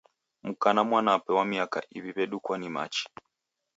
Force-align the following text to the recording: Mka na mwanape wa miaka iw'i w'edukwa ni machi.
Mka 0.43 0.73
na 0.73 0.81
mwanape 0.89 1.31
wa 1.37 1.45
miaka 1.51 1.79
iw'i 1.97 2.11
w'edukwa 2.15 2.55
ni 2.57 2.69
machi. 2.75 3.05